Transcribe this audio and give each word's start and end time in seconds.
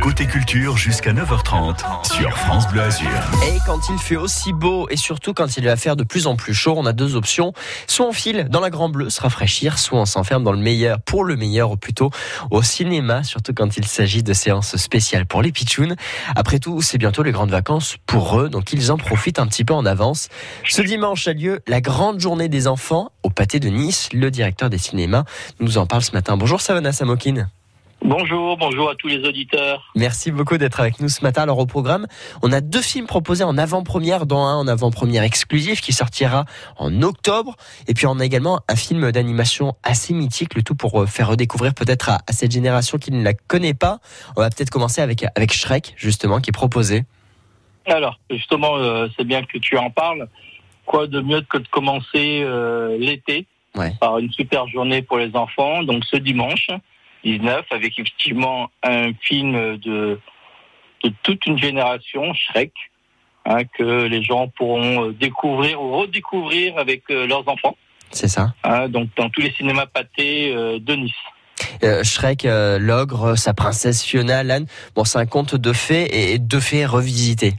Côté 0.00 0.26
culture 0.26 0.78
jusqu'à 0.78 1.12
9h30 1.12 2.06
sur 2.10 2.30
France 2.38 2.66
Bleu 2.68 2.80
Azur. 2.80 3.10
Et 3.46 3.58
quand 3.66 3.90
il 3.90 3.98
fait 3.98 4.16
aussi 4.16 4.54
beau 4.54 4.88
et 4.88 4.96
surtout 4.96 5.34
quand 5.34 5.58
il 5.58 5.64
va 5.64 5.76
faire 5.76 5.96
de 5.96 6.04
plus 6.04 6.26
en 6.26 6.34
plus 6.34 6.54
chaud, 6.54 6.74
on 6.78 6.86
a 6.86 6.94
deux 6.94 7.14
options. 7.14 7.52
Soit 7.86 8.06
on 8.06 8.12
file 8.12 8.46
dans 8.48 8.60
la 8.60 8.70
Grand 8.70 8.88
Bleue 8.88 9.10
se 9.10 9.20
rafraîchir, 9.20 9.78
soit 9.78 9.98
on 9.98 10.06
s'enferme 10.06 10.44
dans 10.44 10.52
le 10.52 10.58
meilleur, 10.58 11.02
pour 11.02 11.24
le 11.24 11.36
meilleur 11.36 11.72
ou 11.72 11.76
plutôt 11.76 12.10
au 12.50 12.62
cinéma, 12.62 13.22
surtout 13.22 13.52
quand 13.52 13.76
il 13.76 13.84
s'agit 13.84 14.22
de 14.22 14.32
séances 14.32 14.76
spéciales 14.76 15.26
pour 15.26 15.42
les 15.42 15.52
pitchouns. 15.52 15.94
Après 16.34 16.58
tout, 16.58 16.80
c'est 16.80 16.98
bientôt 16.98 17.22
les 17.22 17.32
grandes 17.32 17.50
vacances 17.50 17.96
pour 18.06 18.40
eux, 18.40 18.48
donc 18.48 18.72
ils 18.72 18.90
en 18.90 18.96
profitent 18.96 19.40
un 19.40 19.46
petit 19.46 19.64
peu 19.64 19.74
en 19.74 19.84
avance. 19.84 20.28
Ce 20.66 20.80
dimanche 20.80 21.28
a 21.28 21.34
lieu 21.34 21.60
la 21.66 21.82
grande 21.82 22.18
journée 22.18 22.48
des 22.48 22.66
enfants 22.66 23.12
au 23.22 23.28
pâté 23.28 23.60
de 23.60 23.68
Nice. 23.68 24.08
Le 24.14 24.30
directeur 24.30 24.70
des 24.70 24.78
cinémas 24.78 25.24
nous 25.60 25.76
en 25.76 25.84
parle 25.84 26.02
ce 26.02 26.12
matin. 26.12 26.38
Bonjour 26.38 26.62
Savannah 26.62 26.92
Samokine. 26.92 27.50
Bonjour, 28.02 28.56
bonjour 28.56 28.88
à 28.88 28.94
tous 28.94 29.08
les 29.08 29.28
auditeurs. 29.28 29.92
Merci 29.94 30.30
beaucoup 30.30 30.56
d'être 30.56 30.80
avec 30.80 31.00
nous 31.00 31.10
ce 31.10 31.22
matin. 31.22 31.42
Alors 31.42 31.58
au 31.58 31.66
programme, 31.66 32.06
on 32.42 32.50
a 32.50 32.62
deux 32.62 32.80
films 32.80 33.06
proposés 33.06 33.44
en 33.44 33.58
avant-première, 33.58 34.24
dont 34.24 34.42
un 34.42 34.56
en 34.56 34.66
avant-première 34.66 35.22
exclusif 35.22 35.82
qui 35.82 35.92
sortira 35.92 36.46
en 36.78 37.02
octobre. 37.02 37.56
Et 37.88 37.94
puis 37.94 38.06
on 38.06 38.18
a 38.18 38.24
également 38.24 38.60
un 38.68 38.76
film 38.76 39.12
d'animation 39.12 39.74
assez 39.82 40.14
mythique, 40.14 40.54
le 40.54 40.62
tout 40.62 40.74
pour 40.74 41.02
euh, 41.02 41.06
faire 41.06 41.28
redécouvrir 41.28 41.74
peut-être 41.74 42.08
à, 42.08 42.20
cette 42.30 42.52
génération 42.52 42.96
qui 42.96 43.12
ne 43.12 43.22
la 43.22 43.34
connaît 43.34 43.74
pas. 43.74 43.98
On 44.34 44.40
va 44.40 44.48
peut-être 44.48 44.70
commencer 44.70 45.02
avec, 45.02 45.26
avec 45.36 45.52
Shrek, 45.52 45.92
justement, 45.96 46.40
qui 46.40 46.50
est 46.50 46.52
proposé. 46.52 47.04
Alors, 47.84 48.18
justement, 48.30 48.76
euh, 48.76 49.08
c'est 49.16 49.24
bien 49.24 49.42
que 49.42 49.58
tu 49.58 49.76
en 49.76 49.90
parles. 49.90 50.26
Quoi 50.86 51.06
de 51.06 51.20
mieux 51.20 51.42
que 51.42 51.58
de 51.58 51.68
commencer 51.68 52.42
euh, 52.44 52.96
l'été 52.98 53.46
par 54.00 54.18
une 54.18 54.32
super 54.32 54.66
journée 54.68 55.02
pour 55.02 55.18
les 55.18 55.36
enfants, 55.36 55.82
donc 55.82 56.04
ce 56.04 56.16
dimanche. 56.16 56.68
19, 57.24 57.66
avec 57.70 57.98
effectivement 57.98 58.70
un 58.82 59.12
film 59.14 59.76
de, 59.78 60.18
de 61.02 61.12
toute 61.22 61.46
une 61.46 61.58
génération, 61.58 62.32
Shrek, 62.34 62.72
hein, 63.44 63.64
que 63.78 64.04
les 64.04 64.22
gens 64.22 64.48
pourront 64.48 65.08
euh, 65.08 65.12
découvrir 65.12 65.80
ou 65.80 65.98
redécouvrir 65.98 66.78
avec 66.78 67.04
euh, 67.10 67.26
leurs 67.26 67.48
enfants. 67.48 67.76
C'est 68.10 68.28
ça. 68.28 68.54
Hein, 68.64 68.88
donc 68.88 69.08
dans 69.16 69.30
tous 69.30 69.40
les 69.40 69.52
cinémas 69.52 69.86
pâtés 69.86 70.54
euh, 70.54 70.78
de 70.78 70.94
Nice. 70.94 71.12
Shrek, 72.02 72.46
l'ogre, 72.46 73.36
sa 73.36 73.54
princesse 73.54 74.02
Fiona, 74.02 74.42
l'âne. 74.42 74.66
Bon, 74.94 75.04
c'est 75.04 75.18
un 75.18 75.26
conte 75.26 75.54
de 75.54 75.72
fées 75.72 76.32
et 76.32 76.38
de 76.38 76.58
fées 76.58 76.86
revisité. 76.86 77.54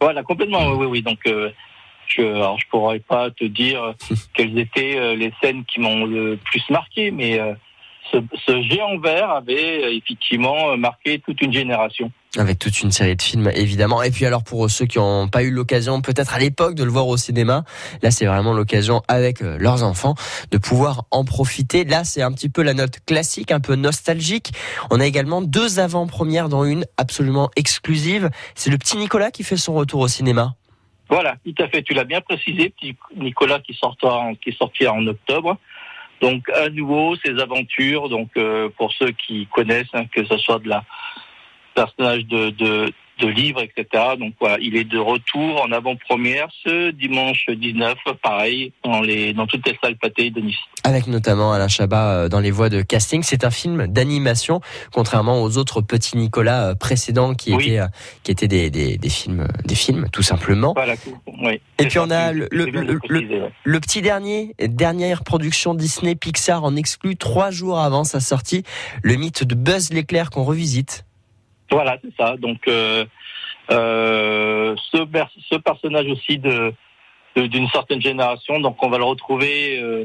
Voilà, 0.00 0.22
complètement. 0.22 0.70
Oui, 0.72 0.86
oui. 0.86 1.02
Donc, 1.02 1.18
je, 1.24 2.22
alors, 2.22 2.58
je 2.60 2.66
pourrais 2.68 3.00
pas 3.00 3.30
te 3.30 3.44
dire 3.44 3.94
quelles 4.34 4.56
étaient 4.58 5.16
les 5.16 5.32
scènes 5.40 5.64
qui 5.64 5.80
m'ont 5.80 6.04
le 6.04 6.36
plus 6.36 6.62
marqué, 6.70 7.10
mais 7.10 7.40
ce, 8.12 8.62
géant 8.62 8.98
vert 8.98 9.30
avait 9.30 9.84
euh, 9.84 9.92
effectivement 9.92 10.70
euh, 10.70 10.76
marqué 10.76 11.18
toute 11.18 11.40
une 11.40 11.52
génération. 11.52 12.10
Avec 12.36 12.58
toute 12.58 12.82
une 12.82 12.92
série 12.92 13.16
de 13.16 13.22
films, 13.22 13.50
évidemment. 13.54 14.02
Et 14.02 14.10
puis 14.10 14.26
alors 14.26 14.44
pour 14.44 14.68
ceux 14.70 14.86
qui 14.86 14.98
n'ont 14.98 15.28
pas 15.28 15.42
eu 15.42 15.50
l'occasion, 15.50 16.00
peut-être 16.00 16.34
à 16.34 16.38
l'époque, 16.38 16.74
de 16.74 16.84
le 16.84 16.90
voir 16.90 17.08
au 17.08 17.16
cinéma, 17.16 17.64
là 18.02 18.10
c'est 18.10 18.26
vraiment 18.26 18.52
l'occasion 18.52 19.02
avec 19.08 19.42
euh, 19.42 19.56
leurs 19.58 19.82
enfants 19.82 20.14
de 20.50 20.58
pouvoir 20.58 21.04
en 21.10 21.24
profiter. 21.24 21.84
Là 21.84 22.04
c'est 22.04 22.22
un 22.22 22.32
petit 22.32 22.48
peu 22.48 22.62
la 22.62 22.74
note 22.74 23.00
classique, 23.06 23.50
un 23.50 23.60
peu 23.60 23.74
nostalgique. 23.74 24.52
On 24.90 25.00
a 25.00 25.06
également 25.06 25.42
deux 25.42 25.80
avant-premières 25.80 26.48
dans 26.48 26.64
une 26.64 26.84
absolument 26.96 27.50
exclusive. 27.56 28.30
C'est 28.54 28.70
le 28.70 28.78
petit 28.78 28.96
Nicolas 28.96 29.30
qui 29.30 29.42
fait 29.42 29.56
son 29.56 29.74
retour 29.74 30.00
au 30.00 30.08
cinéma. 30.08 30.54
Voilà, 31.08 31.36
tout 31.44 31.62
à 31.62 31.68
fait. 31.68 31.82
Tu 31.82 31.94
l'as 31.94 32.04
bien 32.04 32.20
précisé, 32.20 32.68
petit 32.68 32.94
Nicolas 33.16 33.60
qui 33.60 33.72
sortira, 33.72 34.30
qui 34.42 34.52
sortira 34.52 34.92
en 34.92 35.06
octobre. 35.06 35.56
Donc 36.20 36.48
à 36.50 36.68
nouveau 36.68 37.16
ces 37.24 37.38
aventures, 37.38 38.08
donc 38.08 38.30
euh, 38.36 38.68
pour 38.76 38.92
ceux 38.92 39.12
qui 39.12 39.46
connaissent, 39.46 39.94
hein, 39.94 40.06
que 40.06 40.24
ce 40.24 40.36
soit 40.38 40.58
de 40.58 40.68
la 40.68 40.84
personnage 41.74 42.26
de, 42.26 42.50
de, 42.50 42.92
de 43.18 43.26
livres, 43.26 43.60
etc. 43.60 44.04
Donc 44.18 44.34
voilà, 44.40 44.58
il 44.60 44.76
est 44.76 44.84
de 44.84 44.98
retour 44.98 45.62
en 45.62 45.72
avant-première 45.72 46.48
ce 46.64 46.90
dimanche 46.90 47.46
19, 47.48 47.96
pareil, 48.22 48.72
dans, 48.84 49.00
les, 49.00 49.32
dans 49.32 49.46
toutes 49.46 49.66
les 49.66 49.76
salles 49.82 49.96
pâtées 49.96 50.30
de 50.30 50.40
Nice. 50.40 50.56
Avec 50.84 51.06
notamment 51.06 51.52
Alain 51.52 51.68
Chabat 51.68 52.12
euh, 52.12 52.28
dans 52.28 52.40
les 52.40 52.50
voix 52.50 52.68
de 52.68 52.82
casting. 52.82 53.22
C'est 53.22 53.44
un 53.44 53.50
film 53.50 53.86
d'animation, 53.86 54.60
contrairement 54.92 55.42
aux 55.42 55.58
autres 55.58 55.80
petits 55.80 56.16
Nicolas 56.16 56.70
euh, 56.70 56.74
précédents 56.74 57.34
qui 57.34 57.52
étaient, 57.52 57.80
qui 58.22 58.30
étaient 58.30 58.48
des, 58.48 58.70
des, 58.70 58.96
des, 58.96 59.08
films, 59.08 59.48
des 59.64 59.74
films, 59.74 60.08
tout 60.12 60.22
simplement. 60.22 60.72
Voilà, 60.74 60.94
oui. 61.42 61.60
Et 61.78 61.86
puis 61.86 61.98
on 61.98 62.10
a 62.10 62.32
le, 62.32 62.48
le, 62.50 62.66
le, 63.64 63.80
petit 63.80 64.02
dernier, 64.02 64.54
dernière 64.58 65.22
production 65.24 65.74
Disney 65.74 66.14
Pixar 66.14 66.64
en 66.64 66.76
exclut 66.76 67.16
trois 67.16 67.50
jours 67.50 67.78
avant 67.78 68.04
sa 68.04 68.20
sortie, 68.20 68.64
le 69.02 69.16
mythe 69.16 69.44
de 69.44 69.54
Buzz 69.54 69.90
l'éclair 69.92 70.30
qu'on 70.30 70.44
revisite. 70.44 71.04
Voilà, 71.70 71.98
c'est 72.02 72.14
ça. 72.16 72.36
Donc 72.36 72.66
euh, 72.68 73.04
euh, 73.70 74.74
ce, 74.90 74.98
ce 75.50 75.56
personnage 75.56 76.06
aussi 76.06 76.38
de 76.38 76.72
d'une 77.36 77.68
certaine 77.68 78.02
génération, 78.02 78.58
donc 78.58 78.82
on 78.82 78.88
va 78.88 78.98
le 78.98 79.04
retrouver 79.04 79.78
euh, 79.80 80.04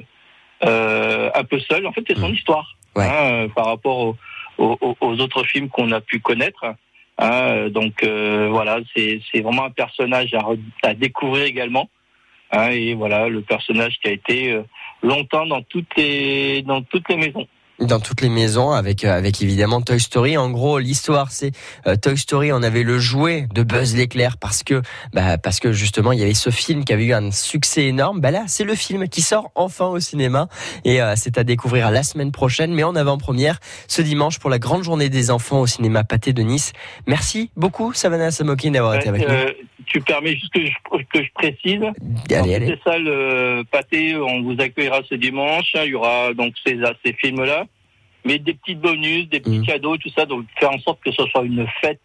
euh 0.65 1.31
un 1.33 1.43
peu 1.43 1.59
seul. 1.59 1.87
En 1.87 1.91
fait, 1.91 2.03
c'est 2.07 2.17
son 2.17 2.29
mmh. 2.29 2.35
histoire 2.35 2.75
hein, 2.95 3.47
par 3.55 3.65
rapport 3.65 4.15
aux, 4.59 4.77
aux, 4.79 5.19
autres 5.19 5.43
films 5.45 5.69
qu'on 5.69 5.91
a 5.93 6.01
pu 6.01 6.19
connaître. 6.19 6.63
Hein, 7.17 7.69
donc 7.69 8.03
voilà, 8.03 8.79
c'est 8.95 9.41
vraiment 9.41 9.65
un 9.65 9.71
personnage 9.71 10.33
à, 10.35 10.45
à 10.83 10.93
découvrir 10.93 11.45
également. 11.45 11.89
Hein, 12.51 12.69
et 12.69 12.93
voilà, 12.93 13.29
le 13.29 13.41
personnage 13.41 13.97
qui 13.99 14.09
a 14.09 14.11
été 14.11 14.61
longtemps 15.01 15.47
dans 15.47 15.63
toutes 15.63 15.95
les 15.97 16.61
dans 16.61 16.83
toutes 16.83 17.09
les 17.09 17.17
maisons 17.17 17.47
dans 17.79 17.99
toutes 17.99 18.21
les 18.21 18.29
maisons 18.29 18.71
avec 18.71 19.03
euh, 19.03 19.17
avec 19.17 19.41
évidemment 19.41 19.81
Toy 19.81 19.99
Story. 19.99 20.37
En 20.37 20.49
gros, 20.49 20.79
l'histoire 20.79 21.31
c'est 21.31 21.51
euh, 21.87 21.95
Toy 21.95 22.17
Story, 22.17 22.51
on 22.51 22.63
avait 22.63 22.83
le 22.83 22.99
jouet 22.99 23.47
de 23.53 23.63
Buzz 23.63 23.95
l'éclair 23.95 24.37
parce 24.37 24.63
que 24.63 24.81
bah 25.13 25.37
parce 25.37 25.59
que 25.59 25.71
justement 25.71 26.11
il 26.11 26.19
y 26.19 26.23
avait 26.23 26.33
ce 26.33 26.49
film 26.49 26.85
qui 26.85 26.93
avait 26.93 27.05
eu 27.05 27.13
un 27.13 27.31
succès 27.31 27.85
énorme. 27.85 28.19
Bah 28.19 28.31
là, 28.31 28.43
c'est 28.47 28.63
le 28.63 28.75
film 28.75 29.07
qui 29.07 29.21
sort 29.21 29.51
enfin 29.55 29.87
au 29.87 29.99
cinéma 29.99 30.47
et 30.85 31.01
euh, 31.01 31.13
c'est 31.15 31.37
à 31.37 31.43
découvrir 31.43 31.91
la 31.91 32.03
semaine 32.03 32.31
prochaine 32.31 32.73
mais 32.73 32.83
en 32.83 32.95
avant-première 32.95 33.59
ce 33.87 34.01
dimanche 34.01 34.39
pour 34.39 34.49
la 34.49 34.59
grande 34.59 34.83
journée 34.83 35.09
des 35.09 35.31
enfants 35.31 35.61
au 35.61 35.67
cinéma 35.67 36.03
Pâté 36.03 36.33
de 36.33 36.41
Nice. 36.41 36.73
Merci 37.07 37.51
beaucoup 37.55 37.93
Savannah 37.93 38.31
Samokin 38.31 38.71
d'avoir 38.71 38.95
été 38.95 39.09
avec 39.09 39.27
nous. 39.27 39.35
Tu 39.93 40.01
permets 40.01 40.33
juste 40.33 40.51
que 40.51 40.65
je, 40.65 41.03
que 41.13 41.23
je 41.23 41.31
précise. 41.35 41.83
Allez, 42.31 42.55
allez. 42.55 42.67
C'est 42.67 42.89
ça 42.89 42.97
le 42.97 43.63
Pâté, 43.71 44.17
on 44.17 44.41
vous 44.41 44.59
accueillera 44.59 45.01
ce 45.07 45.15
dimanche, 45.15 45.71
il 45.75 45.91
y 45.91 45.95
aura 45.95 46.33
donc 46.33 46.55
ces 46.65 46.77
ces 47.05 47.13
films 47.13 47.43
là 47.43 47.65
mais 48.25 48.39
des 48.39 48.53
petits 48.53 48.75
bonus, 48.75 49.29
des 49.29 49.39
petits 49.39 49.59
mmh. 49.59 49.65
cadeaux, 49.65 49.97
tout 49.97 50.09
ça, 50.15 50.25
donc 50.25 50.45
faire 50.59 50.71
en 50.71 50.79
sorte 50.79 50.99
que 51.03 51.11
ce 51.11 51.25
soit 51.25 51.43
une 51.43 51.65
fête. 51.81 51.99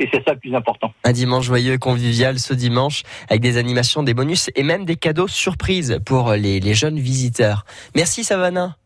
Et 0.00 0.08
c'est 0.12 0.24
ça 0.24 0.32
le 0.32 0.38
plus 0.38 0.54
important. 0.54 0.92
Un 1.02 1.12
dimanche 1.12 1.44
joyeux, 1.44 1.76
convivial 1.76 2.38
ce 2.38 2.54
dimanche, 2.54 3.02
avec 3.28 3.42
des 3.42 3.56
animations, 3.56 4.04
des 4.04 4.14
bonus 4.14 4.48
et 4.54 4.62
même 4.62 4.84
des 4.84 4.94
cadeaux 4.94 5.26
surprises 5.26 5.98
pour 6.06 6.32
les, 6.32 6.60
les 6.60 6.74
jeunes 6.74 7.00
visiteurs. 7.00 7.64
Merci 7.96 8.22
Savannah. 8.22 8.76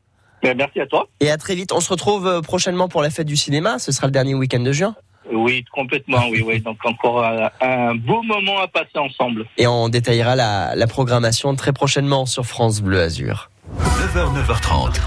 Ben, 0.43 0.57
merci 0.57 0.81
à 0.81 0.87
toi. 0.87 1.09
Et 1.21 1.31
à 1.31 1.37
très 1.37 1.55
vite. 1.55 1.71
On 1.73 1.81
se 1.81 1.91
retrouve 1.91 2.27
euh, 2.27 2.41
prochainement 2.41 2.89
pour 2.89 3.03
la 3.03 3.11
fête 3.11 3.27
du 3.27 3.37
cinéma. 3.37 3.79
Ce 3.79 3.93
sera 3.93 4.07
le 4.07 4.11
dernier 4.11 4.35
week-end 4.35 4.61
de 4.61 4.73
juin. 4.73 4.97
Oui, 5.31 5.65
complètement, 5.73 6.29
oui, 6.31 6.43
oui. 6.45 6.61
Donc 6.61 6.79
encore 6.85 7.25
un, 7.25 7.95
beau 7.95 8.23
moment 8.23 8.61
à 8.61 8.69
passer 8.69 8.99
ensemble. 8.99 9.47
Et 9.59 9.67
on 9.67 9.89
détaillera 9.89 10.35
la, 10.37 10.75
la 10.75 10.87
programmation 10.87 11.55
très 11.55 11.73
prochainement 11.73 12.27
sur 12.27 12.45
France 12.47 12.81
Bleu 12.81 13.01
Azur. 13.01 13.51
9h, 13.79 14.35
9h30. 14.35 15.01